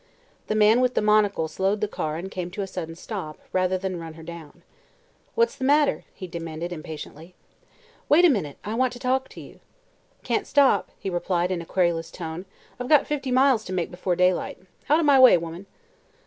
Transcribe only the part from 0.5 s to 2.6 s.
man with the monocle slowed the car and came